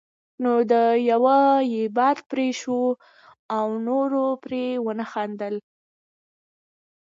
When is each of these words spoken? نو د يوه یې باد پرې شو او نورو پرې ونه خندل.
نو 0.43 0.51
د 0.71 0.73
يوه 1.09 1.39
یې 1.73 1.83
باد 1.97 2.17
پرې 2.29 2.49
شو 2.59 2.81
او 3.57 3.67
نورو 3.87 4.25
پرې 4.43 4.65
ونه 4.85 5.05
خندل. 5.11 5.55